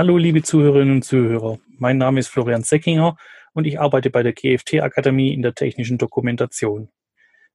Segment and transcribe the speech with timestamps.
[0.00, 1.58] Hallo, liebe Zuhörerinnen und Zuhörer.
[1.76, 3.18] Mein Name ist Florian Seckinger
[3.52, 6.88] und ich arbeite bei der GFT Akademie in der technischen Dokumentation.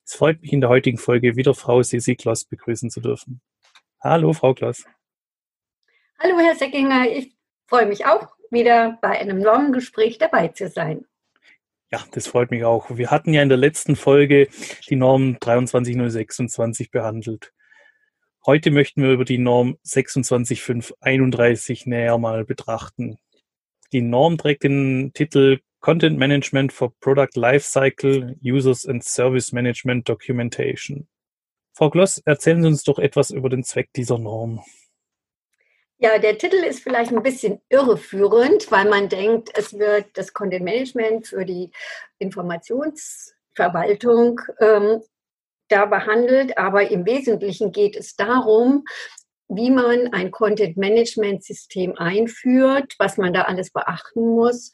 [0.06, 3.42] Es freut mich in der heutigen Folge wieder Frau Sisi Kloss begrüßen zu dürfen.
[4.00, 4.86] Hallo, Frau Kloss.
[6.20, 7.10] Hallo, Herr Seckinger.
[7.10, 7.36] Ich
[7.66, 11.04] freue mich auch, wieder bei einem langen Gespräch dabei zu sein.
[11.92, 12.96] Ja, das freut mich auch.
[12.96, 14.50] Wir hatten ja in der letzten Folge
[14.88, 17.55] die Norm 23026 behandelt.
[18.48, 23.18] Heute möchten wir über die Norm 26531 näher mal betrachten.
[23.92, 31.08] Die Norm trägt den Titel Content Management for Product Lifecycle Users and Service Management Documentation.
[31.74, 34.64] Frau Gloss, erzählen Sie uns doch etwas über den Zweck dieser Norm.
[35.98, 40.66] Ja, der Titel ist vielleicht ein bisschen irreführend, weil man denkt, es wird das Content
[40.66, 41.72] Management für die
[42.20, 45.02] Informationsverwaltung ähm,
[45.70, 48.84] da behandelt, aber im Wesentlichen geht es darum,
[49.48, 54.72] wie man ein Content-Management-System einführt, was man da alles beachten muss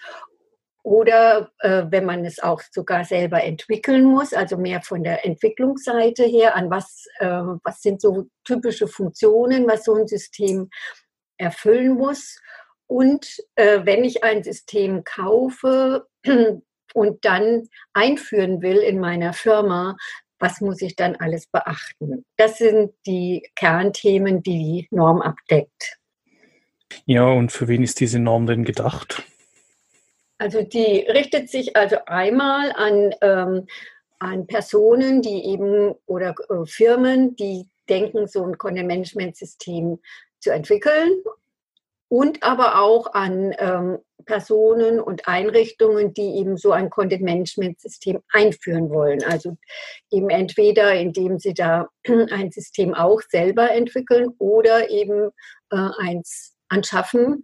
[0.83, 6.23] oder äh, wenn man es auch sogar selber entwickeln muss, also mehr von der Entwicklungsseite
[6.23, 7.27] her, an was, äh,
[7.63, 10.69] was sind so typische Funktionen, was so ein System
[11.37, 12.39] erfüllen muss.
[12.87, 16.07] Und äh, wenn ich ein System kaufe
[16.93, 19.95] und dann einführen will in meiner Firma,
[20.41, 22.25] was muss ich dann alles beachten?
[22.35, 25.97] Das sind die Kernthemen, die die Norm abdeckt.
[27.05, 29.23] Ja, und für wen ist diese Norm denn gedacht?
[30.37, 33.67] Also die richtet sich also einmal an, ähm,
[34.19, 39.99] an Personen, die eben oder äh, Firmen, die denken, so ein Content-Management-System
[40.39, 41.21] zu entwickeln
[42.09, 49.23] und aber auch an ähm, Personen und Einrichtungen, die eben so ein Content-Management-System einführen wollen.
[49.23, 49.57] Also
[50.09, 51.89] eben entweder, indem sie da
[52.31, 55.29] ein System auch selber entwickeln oder eben
[55.71, 57.43] äh, eins anschaffen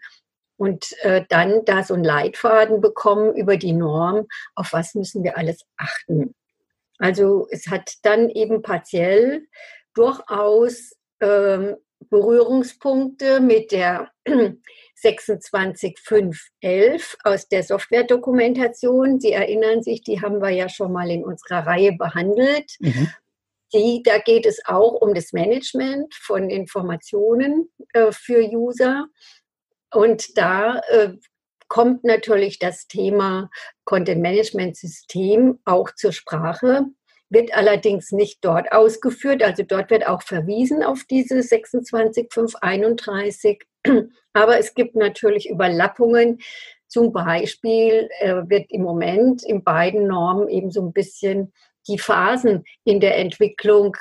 [0.57, 5.37] und äh, dann da so einen Leitfaden bekommen über die Norm, auf was müssen wir
[5.37, 6.33] alles achten.
[6.97, 9.45] Also es hat dann eben partiell
[9.93, 11.75] durchaus ähm,
[12.09, 14.11] Berührungspunkte mit der
[14.95, 19.19] 26511 aus der Softwaredokumentation.
[19.19, 22.75] Sie erinnern sich, die haben wir ja schon mal in unserer Reihe behandelt.
[22.79, 23.09] Mhm.
[23.73, 29.07] Die, da geht es auch um das Management von Informationen äh, für User.
[29.93, 31.13] Und da äh,
[31.67, 33.49] kommt natürlich das Thema
[33.83, 36.85] Content Management System auch zur Sprache
[37.29, 39.43] wird allerdings nicht dort ausgeführt.
[39.43, 43.63] Also dort wird auch verwiesen auf diese 26531.
[44.33, 46.39] Aber es gibt natürlich Überlappungen.
[46.87, 51.51] Zum Beispiel äh, wird im Moment in beiden Normen eben so ein bisschen
[51.87, 53.95] die Phasen in der Entwicklung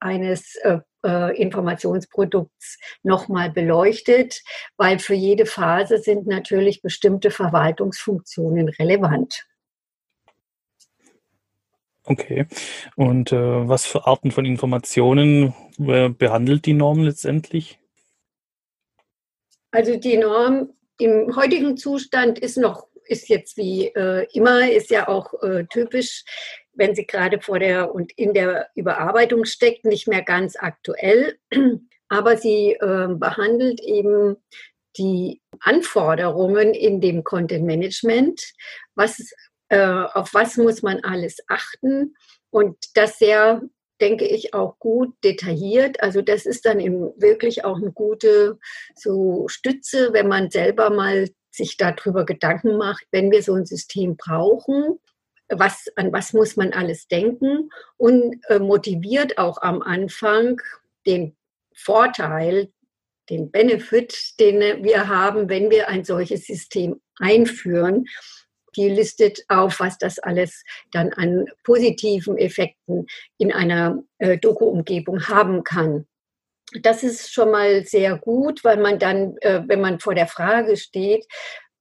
[0.00, 4.42] eines äh, äh, Informationsprodukts nochmal beleuchtet,
[4.76, 9.46] weil für jede Phase sind natürlich bestimmte Verwaltungsfunktionen relevant.
[12.10, 12.46] Okay.
[12.96, 17.78] Und äh, was für Arten von Informationen äh, behandelt die Norm letztendlich?
[19.70, 25.06] Also die Norm im heutigen Zustand ist noch, ist jetzt wie äh, immer, ist ja
[25.06, 26.24] auch äh, typisch,
[26.72, 31.38] wenn sie gerade vor der und in der Überarbeitung steckt, nicht mehr ganz aktuell.
[32.08, 34.36] Aber sie ähm, behandelt eben
[34.96, 38.52] die Anforderungen in dem Content Management,
[38.96, 39.32] was
[39.70, 42.14] äh, auf was muss man alles achten
[42.50, 43.62] und das sehr,
[44.00, 46.02] denke ich, auch gut detailliert.
[46.02, 48.58] Also das ist dann eben wirklich auch eine gute
[48.96, 54.16] so Stütze, wenn man selber mal sich darüber Gedanken macht, wenn wir so ein System
[54.16, 54.98] brauchen,
[55.48, 60.60] was, an was muss man alles denken und äh, motiviert auch am Anfang
[61.06, 61.36] den
[61.74, 62.72] Vorteil,
[63.28, 68.06] den Benefit, den wir haben, wenn wir ein solches System einführen
[68.76, 73.06] die listet auf, was das alles dann an positiven Effekten
[73.38, 76.06] in einer äh, Doku-Umgebung haben kann.
[76.82, 80.76] Das ist schon mal sehr gut, weil man dann, äh, wenn man vor der Frage
[80.76, 81.26] steht,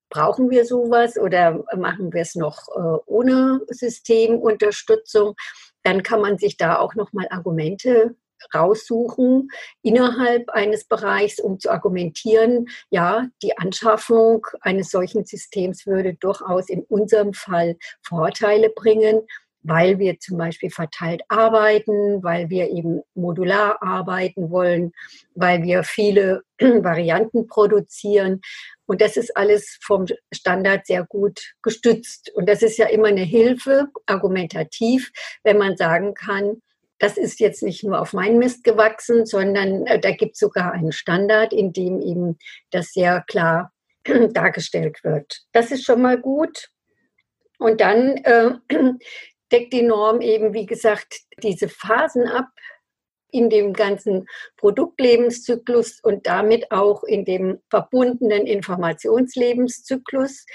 [0.10, 5.36] brauchen wir sowas oder machen wir es noch äh, ohne Systemunterstützung,
[5.84, 8.16] dann kann man sich da auch noch mal Argumente
[8.54, 9.50] raussuchen
[9.82, 16.84] innerhalb eines Bereichs, um zu argumentieren, ja, die Anschaffung eines solchen Systems würde durchaus in
[16.84, 19.22] unserem Fall Vorteile bringen,
[19.62, 24.94] weil wir zum Beispiel verteilt arbeiten, weil wir eben modular arbeiten wollen,
[25.36, 28.42] weil wir viele Varianten produzieren.
[28.86, 32.32] Und das ist alles vom Standard sehr gut gestützt.
[32.34, 35.12] Und das ist ja immer eine Hilfe, argumentativ,
[35.44, 36.62] wenn man sagen kann,
[37.00, 40.74] das ist jetzt nicht nur auf meinen Mist gewachsen, sondern äh, da gibt es sogar
[40.74, 42.38] einen Standard, in dem eben
[42.72, 43.72] das sehr klar
[44.34, 45.42] dargestellt wird.
[45.54, 46.70] Das ist schon mal gut.
[47.58, 48.52] Und dann äh,
[49.52, 52.48] deckt die Norm eben, wie gesagt, diese Phasen ab
[53.32, 60.46] in dem ganzen Produktlebenszyklus und damit auch in dem verbundenen Informationslebenszyklus.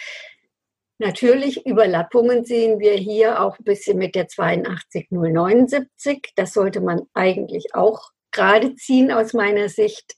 [0.99, 6.32] Natürlich Überlappungen sehen wir hier auch ein bisschen mit der 82079.
[6.37, 10.14] Das sollte man eigentlich auch gerade ziehen aus meiner Sicht.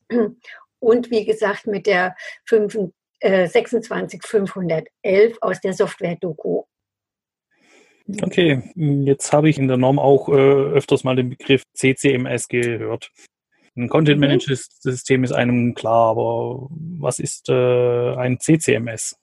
[0.79, 2.15] Und wie gesagt mit der
[2.45, 6.65] 26511 äh, aus der Software-Doku.
[8.23, 13.11] Okay, jetzt habe ich in der Norm auch äh, öfters mal den Begriff CCMS gehört.
[13.77, 14.29] Ein Content mhm.
[14.29, 19.17] Management System ist einem klar, aber was ist äh, ein CCMS?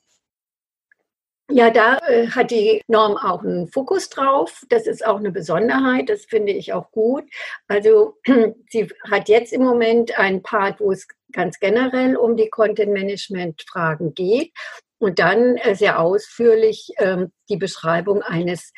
[1.52, 4.64] Ja, da äh, hat die Norm auch einen Fokus drauf.
[4.70, 6.08] Das ist auch eine Besonderheit.
[6.08, 7.26] Das finde ich auch gut.
[7.68, 8.18] Also
[8.70, 14.54] sie hat jetzt im Moment einen Part, wo es ganz generell um die Content-Management-Fragen geht
[15.00, 18.72] und dann äh, sehr ausführlich äh, die Beschreibung eines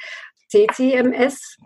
[0.49, 1.57] CCMS.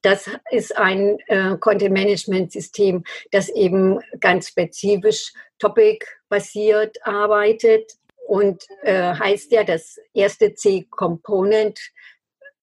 [0.00, 7.92] Das ist ein äh, Content-Management-System, das eben ganz spezifisch topic-basiert arbeitet
[8.26, 11.78] und äh, heißt ja das erste C-Component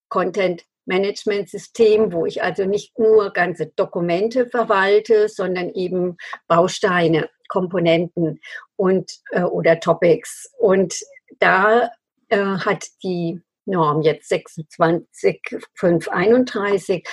[0.08, 6.16] Content Management System, wo ich also nicht nur ganze Dokumente verwalte, sondern eben
[6.48, 8.40] Bausteine, Komponenten
[8.76, 10.50] und äh, oder Topics.
[10.58, 10.94] Und
[11.38, 11.90] da
[12.28, 17.04] äh, hat die Norm jetzt 26531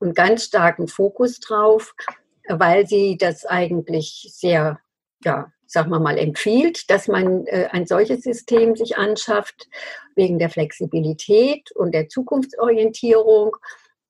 [0.00, 1.94] einen ganz starken Fokus drauf,
[2.48, 4.80] weil sie das eigentlich sehr
[5.24, 9.68] ja, sagen wir mal, empfiehlt, dass man äh, ein solches System sich anschafft,
[10.16, 13.54] wegen der Flexibilität und der Zukunftsorientierung.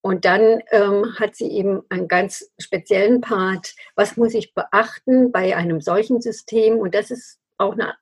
[0.00, 5.56] Und dann ähm, hat sie eben einen ganz speziellen Part, was muss ich beachten bei
[5.56, 6.78] einem solchen System.
[6.78, 7.94] Und das ist auch eine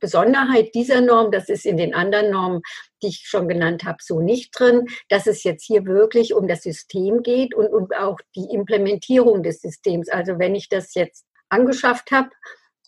[0.00, 2.62] Besonderheit dieser Norm, das ist in den anderen Normen,
[3.02, 6.62] die ich schon genannt habe, so nicht drin, dass es jetzt hier wirklich um das
[6.62, 10.08] System geht und um auch die Implementierung des Systems.
[10.08, 12.30] Also wenn ich das jetzt angeschafft habe,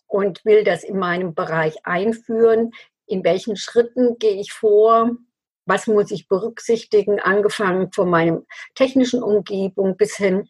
[0.07, 2.71] und will das in meinem Bereich einführen.
[3.07, 5.11] In welchen Schritten gehe ich vor?
[5.65, 7.19] Was muss ich berücksichtigen?
[7.19, 10.49] Angefangen von meinem technischen Umgebung bis hin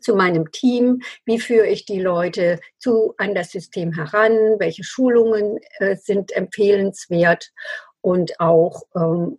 [0.00, 5.58] zu meinem Team, wie führe ich die Leute zu an das System heran, welche Schulungen
[5.78, 7.50] äh, sind empfehlenswert
[8.00, 9.38] und auch ähm,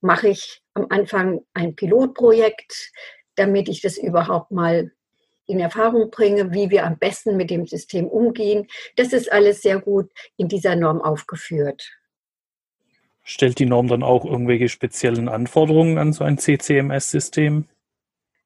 [0.00, 2.90] mache ich am Anfang ein Pilotprojekt,
[3.36, 4.90] damit ich das überhaupt mal
[5.52, 8.66] in Erfahrung bringe, wie wir am besten mit dem System umgehen.
[8.96, 11.90] Das ist alles sehr gut in dieser Norm aufgeführt.
[13.22, 17.68] Stellt die Norm dann auch irgendwelche speziellen Anforderungen an so ein CCMS-System?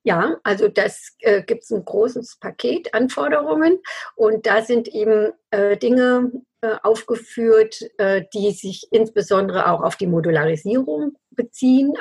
[0.03, 3.81] Ja, also das äh, gibt es ein großes Paket Anforderungen
[4.15, 6.31] und da sind eben äh, Dinge
[6.61, 11.95] äh, aufgeführt, äh, die sich insbesondere auch auf die Modularisierung beziehen.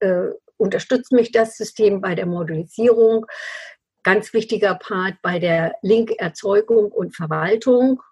[0.00, 3.26] Äh, unterstützt mich das System bei der Modulisierung?
[4.02, 8.02] Ganz wichtiger Part bei der Linkerzeugung und Verwaltung.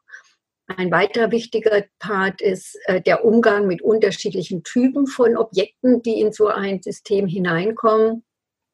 [0.68, 6.32] Ein weiterer wichtiger Part ist äh, der Umgang mit unterschiedlichen Typen von Objekten, die in
[6.32, 8.24] so ein System hineinkommen.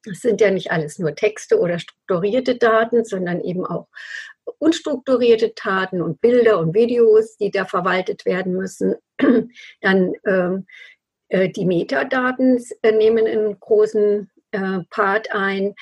[0.04, 3.88] Das sind ja nicht alles nur Texte oder strukturierte Daten, sondern eben auch
[4.58, 8.96] unstrukturierte Daten und Bilder und Videos, die da verwaltet werden müssen.
[9.80, 10.66] Dann ähm,
[11.28, 15.74] äh, die Metadaten äh, nehmen einen großen äh, Part ein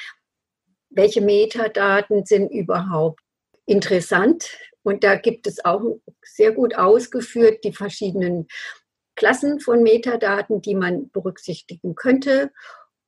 [0.91, 3.21] welche Metadaten sind überhaupt
[3.67, 4.59] interessant.
[4.83, 5.83] Und da gibt es auch
[6.23, 8.49] sehr gut ausgeführt die verschiedenen
[9.15, 12.51] Klassen von Metadaten, die man berücksichtigen könnte.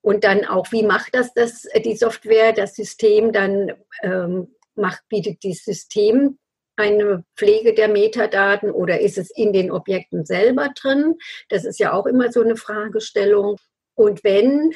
[0.02, 3.72] Und dann auch, wie macht das, das die Software, das System dann
[4.02, 6.38] ähm, macht, bietet das System
[6.76, 11.16] eine Pflege der Metadaten oder ist es in den Objekten selber drin?
[11.48, 13.56] Das ist ja auch immer so eine Fragestellung.
[13.94, 14.74] Und wenn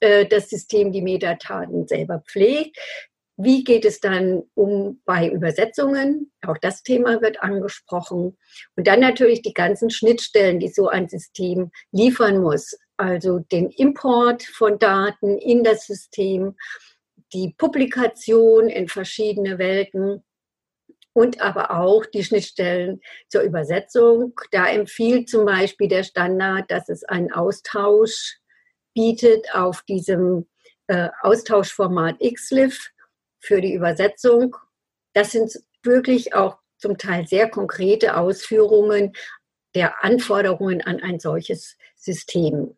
[0.00, 2.76] äh, das System die Metadaten selber pflegt.
[3.36, 6.30] Wie geht es dann um bei Übersetzungen?
[6.46, 8.36] Auch das Thema wird angesprochen.
[8.76, 12.76] Und dann natürlich die ganzen Schnittstellen, die so ein System liefern muss.
[12.98, 16.54] Also den Import von Daten in das System,
[17.32, 20.22] die Publikation in verschiedene Welten
[21.14, 24.34] und aber auch die Schnittstellen zur Übersetzung.
[24.50, 28.39] Da empfiehlt zum Beispiel der Standard, dass es einen Austausch
[28.94, 30.46] bietet auf diesem
[30.86, 32.90] äh, Austauschformat XLIF
[33.38, 34.56] für die Übersetzung.
[35.12, 39.12] Das sind wirklich auch zum Teil sehr konkrete Ausführungen
[39.74, 42.76] der Anforderungen an ein solches System.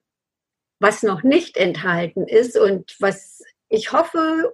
[0.81, 4.53] Was noch nicht enthalten ist und was ich hoffe,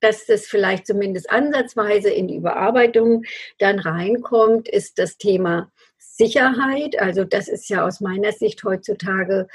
[0.00, 3.24] dass das vielleicht zumindest ansatzweise in die Überarbeitung
[3.58, 6.98] dann reinkommt, ist das Thema Sicherheit.
[7.00, 9.48] Also das ist ja aus meiner Sicht heutzutage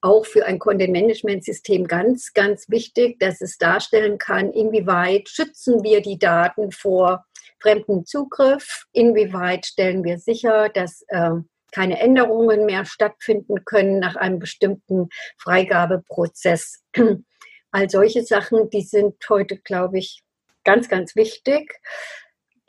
[0.00, 6.18] auch für ein Content-Management-System ganz, ganz wichtig, dass es darstellen kann, inwieweit schützen wir die
[6.18, 7.24] Daten vor
[7.60, 11.30] fremdem Zugriff, inwieweit stellen wir sicher, dass äh,
[11.72, 16.82] keine Änderungen mehr stattfinden können nach einem bestimmten Freigabeprozess.
[17.70, 20.22] All solche Sachen, die sind heute, glaube ich,
[20.64, 21.78] ganz, ganz wichtig.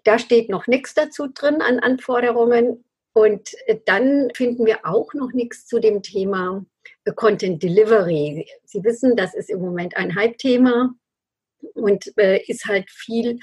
[0.03, 2.83] Da steht noch nichts dazu drin an Anforderungen.
[3.13, 6.63] Und äh, dann finden wir auch noch nichts zu dem Thema
[7.15, 8.47] Content Delivery.
[8.65, 10.93] Sie wissen, das ist im Moment ein Hype-Thema
[11.73, 13.39] und äh, ist halt viel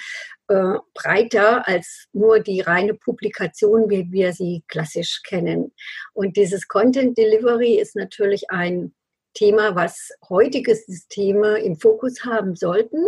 [0.48, 5.72] äh, breiter als nur die reine Publikation, wie wir sie klassisch kennen.
[6.14, 8.94] Und dieses Content Delivery ist natürlich ein
[9.34, 13.04] Thema, was heutige Systeme im Fokus haben sollten.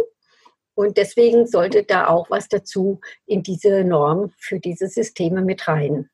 [0.74, 6.08] Und deswegen sollte da auch was dazu in diese Norm für diese Systeme mit rein.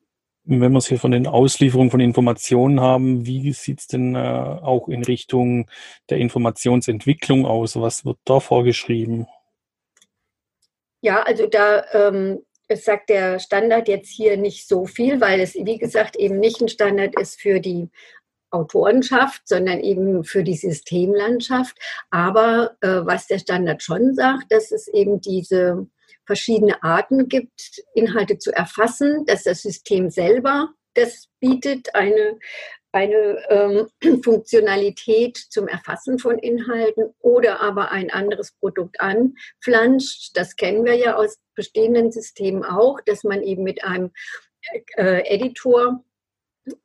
[0.49, 4.19] Wenn wir es hier von den Auslieferungen von Informationen haben, wie sieht es denn äh,
[4.19, 5.69] auch in Richtung
[6.09, 7.75] der Informationsentwicklung aus?
[7.81, 9.27] Was wird da vorgeschrieben?
[11.01, 15.79] Ja, also da ähm, sagt der Standard jetzt hier nicht so viel, weil es, wie
[15.79, 17.91] gesagt, eben nicht ein Standard ist für die
[18.51, 21.77] Autorenschaft, sondern eben für die Systemlandschaft.
[22.11, 25.89] Aber äh, was der Standard schon sagt, dass es eben diese
[26.27, 32.39] verschiedene Arten gibt, Inhalte zu erfassen, dass das System selber das bietet, eine,
[32.93, 40.31] eine ähm, Funktionalität zum Erfassen von Inhalten oder aber ein anderes Produkt anflanscht.
[40.35, 44.11] Das kennen wir ja aus bestehenden Systemen auch, dass man eben mit einem
[44.97, 46.03] äh, Editor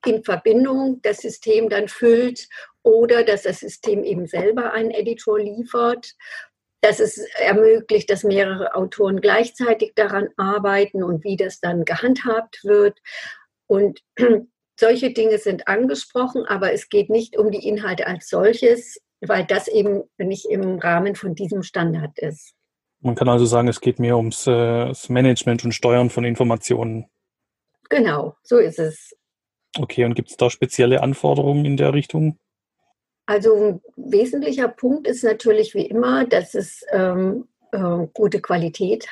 [0.06, 2.48] in Verbindung das System dann füllt
[2.84, 6.16] oder dass das System eben selber einen Editor liefert
[6.82, 13.00] dass es ermöglicht, dass mehrere Autoren gleichzeitig daran arbeiten und wie das dann gehandhabt wird.
[13.68, 14.02] Und
[14.80, 19.68] solche Dinge sind angesprochen, aber es geht nicht um die Inhalte als solches, weil das
[19.68, 22.54] eben nicht im Rahmen von diesem Standard ist.
[23.00, 27.06] Man kann also sagen, es geht mehr ums äh, Management und Steuern von Informationen.
[27.90, 29.16] Genau, so ist es.
[29.78, 32.38] Okay, und gibt es da spezielle Anforderungen in der Richtung?
[33.32, 39.08] Also ein wesentlicher Punkt ist natürlich wie immer, dass es ähm, äh, gute Qualität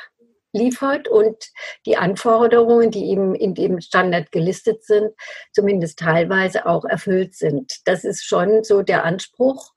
[0.52, 1.38] liefert und
[1.86, 5.12] die Anforderungen, die eben in dem Standard gelistet sind,
[5.54, 7.78] zumindest teilweise auch erfüllt sind.
[7.86, 9.72] Das ist schon so der Anspruch.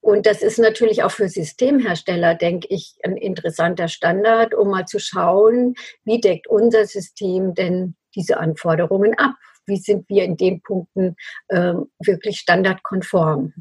[0.00, 4.98] Und das ist natürlich auch für Systemhersteller, denke ich, ein interessanter Standard, um mal zu
[4.98, 9.36] schauen, wie deckt unser System denn diese Anforderungen ab?
[9.66, 11.14] Wie sind wir in den Punkten
[11.46, 13.52] äh, wirklich standardkonform?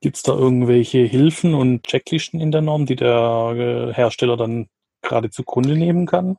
[0.00, 3.54] Gibt es da irgendwelche Hilfen und Checklisten in der Norm, die der
[3.90, 4.68] äh, Hersteller dann
[5.02, 6.38] gerade zugrunde nehmen kann?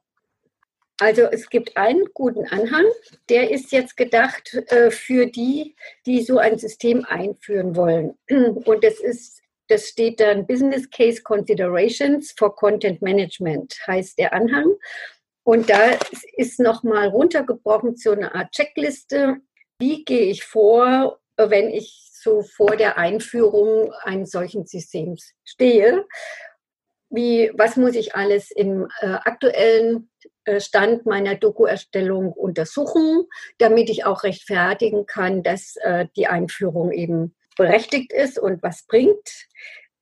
[0.99, 2.85] Also es gibt einen guten Anhang,
[3.29, 5.75] der ist jetzt gedacht äh, für die,
[6.05, 8.17] die so ein System einführen wollen.
[8.29, 14.75] Und das ist, das steht dann Business Case Considerations for Content Management, heißt der Anhang.
[15.43, 15.97] Und da
[16.37, 19.37] ist nochmal runtergebrochen zu einer Art Checkliste.
[19.79, 26.05] Wie gehe ich vor, wenn ich so vor der Einführung eines solchen Systems stehe.
[27.09, 30.09] Wie, was muss ich alles im äh, aktuellen
[30.45, 33.25] äh, Stand meiner Doku-Erstellung untersuchen,
[33.57, 39.29] damit ich auch rechtfertigen kann, dass äh, die Einführung eben berechtigt ist und was bringt.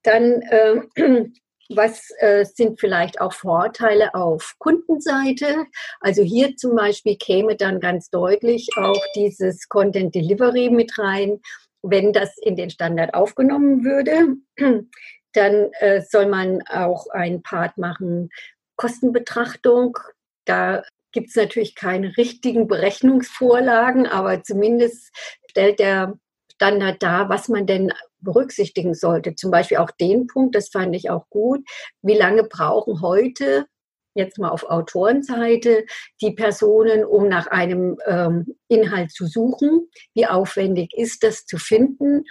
[0.03, 0.81] Dann äh,
[1.69, 5.65] was äh, sind vielleicht auch Vorteile auf Kundenseite?
[5.99, 11.41] Also hier zum Beispiel käme dann ganz deutlich auch dieses Content Delivery mit rein,
[11.81, 14.37] wenn das in den Standard aufgenommen würde,
[15.33, 18.29] dann äh, soll man auch einen Part machen,
[18.75, 19.97] Kostenbetrachtung.
[20.45, 25.11] Da gibt es natürlich keine richtigen Berechnungsvorlagen, aber zumindest
[25.49, 26.17] stellt der
[26.53, 29.35] Standard dar, was man denn berücksichtigen sollte.
[29.35, 31.61] Zum Beispiel auch den Punkt, das fand ich auch gut,
[32.01, 33.65] wie lange brauchen heute
[34.13, 35.85] jetzt mal auf Autorenseite,
[36.21, 39.89] die Personen, um nach einem ähm, Inhalt zu suchen.
[40.13, 42.25] Wie aufwendig ist das zu finden?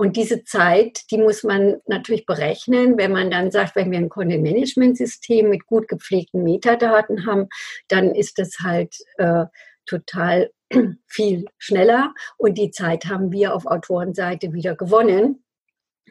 [0.00, 4.08] Und diese Zeit, die muss man natürlich berechnen, wenn man dann sagt, wenn wir ein
[4.08, 7.48] Content-Management-System mit gut gepflegten Metadaten haben,
[7.88, 9.46] dann ist das halt äh,
[9.86, 10.52] total
[11.08, 15.44] viel schneller und die Zeit haben wir auf Autorenseite wieder gewonnen.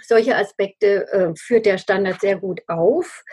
[0.03, 3.23] Solche Aspekte äh, führt der Standard sehr gut auf.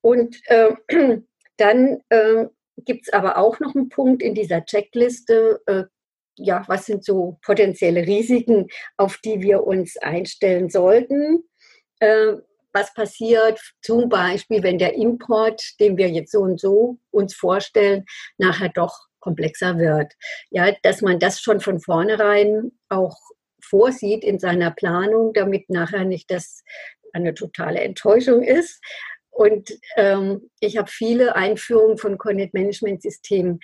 [0.00, 0.72] Und äh,
[1.56, 2.46] dann äh,
[2.84, 5.84] gibt es aber auch noch einen Punkt in dieser Checkliste, äh,
[6.36, 11.44] ja, was sind so potenzielle Risiken, auf die wir uns einstellen sollten.
[12.00, 12.34] äh,
[12.72, 18.04] was passiert zum Beispiel, wenn der Import, den wir jetzt so und so uns vorstellen,
[18.36, 20.12] nachher doch komplexer wird.
[20.50, 23.16] Ja, dass man das schon von vornherein auch
[23.60, 26.62] vorsieht in seiner Planung, damit nachher nicht das
[27.12, 28.80] eine totale Enttäuschung ist.
[29.38, 33.60] Und ähm, ich habe viele Einführungen von Content Management Systemen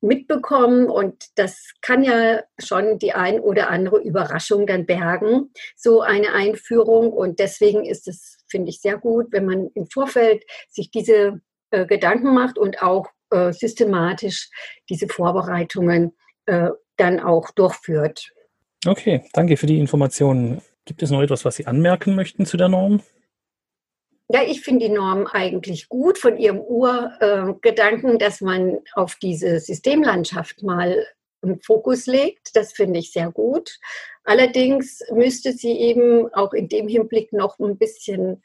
[0.00, 6.32] mitbekommen und das kann ja schon die ein oder andere Überraschung dann bergen, so eine
[6.32, 7.12] Einführung.
[7.12, 11.40] Und deswegen ist es, finde ich, sehr gut, wenn man im Vorfeld sich diese
[11.72, 14.48] äh, Gedanken macht und auch äh, systematisch
[14.88, 16.12] diese Vorbereitungen
[16.44, 16.68] äh,
[16.98, 18.30] dann auch durchführt.
[18.86, 20.62] Okay, danke für die Informationen.
[20.84, 23.02] Gibt es noch etwas, was Sie anmerken möchten zu der Norm?
[24.28, 29.60] Ja, ich finde die Norm eigentlich gut von ihrem Urgedanken, äh, dass man auf diese
[29.60, 31.06] Systemlandschaft mal
[31.42, 32.56] einen Fokus legt.
[32.56, 33.78] Das finde ich sehr gut.
[34.24, 38.42] Allerdings müsste sie eben auch in dem Hinblick noch ein bisschen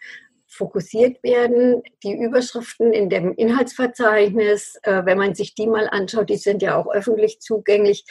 [0.48, 1.82] fokussiert werden.
[2.04, 6.76] Die Überschriften in dem Inhaltsverzeichnis, äh, wenn man sich die mal anschaut, die sind ja
[6.76, 8.06] auch öffentlich zugänglich,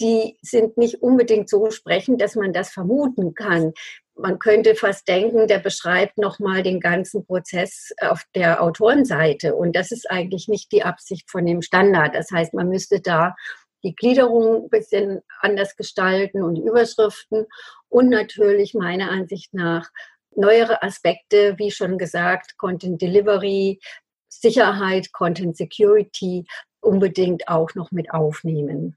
[0.00, 3.74] die sind nicht unbedingt so sprechend, dass man das vermuten kann
[4.14, 9.54] man könnte fast denken, der beschreibt nochmal den ganzen Prozess auf der Autorenseite.
[9.54, 12.14] Und das ist eigentlich nicht die Absicht von dem Standard.
[12.14, 13.34] Das heißt, man müsste da
[13.82, 17.46] die Gliederung ein bisschen anders gestalten und Überschriften
[17.88, 19.90] und natürlich meiner Ansicht nach
[20.34, 23.80] neuere Aspekte, wie schon gesagt, Content Delivery,
[24.28, 26.46] Sicherheit, Content Security
[26.80, 28.96] unbedingt auch noch mit aufnehmen.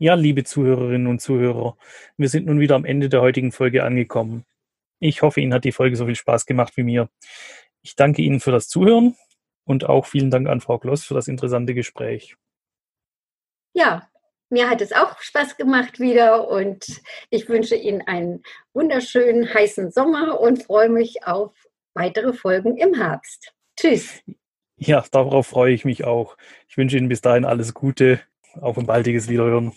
[0.00, 1.76] Ja, liebe Zuhörerinnen und Zuhörer,
[2.16, 4.44] wir sind nun wieder am Ende der heutigen Folge angekommen.
[5.00, 7.08] Ich hoffe, Ihnen hat die Folge so viel Spaß gemacht wie mir.
[7.82, 9.16] Ich danke Ihnen für das Zuhören
[9.64, 12.36] und auch vielen Dank an Frau Kloss für das interessante Gespräch.
[13.74, 14.08] Ja,
[14.50, 16.86] mir hat es auch Spaß gemacht wieder und
[17.30, 21.52] ich wünsche Ihnen einen wunderschönen heißen Sommer und freue mich auf
[21.94, 23.52] weitere Folgen im Herbst.
[23.76, 24.22] Tschüss.
[24.76, 26.36] Ja, darauf freue ich mich auch.
[26.68, 28.20] Ich wünsche Ihnen bis dahin alles Gute.
[28.60, 29.72] Auf ein baldiges Wiederhören.